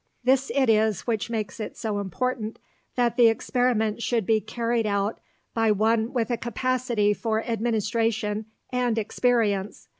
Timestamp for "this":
0.23-0.51